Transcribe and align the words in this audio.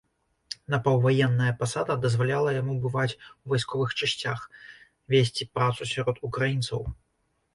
Напаўваенная 0.73 1.49
пасада 1.59 1.97
дазваляла 2.05 2.55
яму 2.55 2.77
бываць 2.87 3.17
у 3.43 3.51
вайсковых 3.53 3.93
часцях, 3.99 4.39
весці 5.17 5.47
працу 5.59 5.81
сярод 5.93 6.17
украінцаў. 6.31 6.81